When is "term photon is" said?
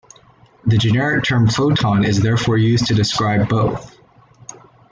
1.25-2.21